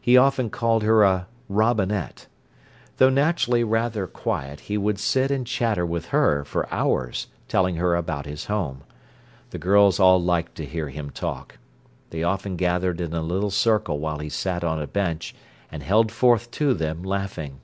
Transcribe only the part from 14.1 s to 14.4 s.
he